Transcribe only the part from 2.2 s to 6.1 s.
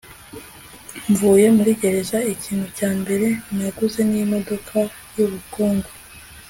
ikintu cya mbere naguze ni imodoka yubukungu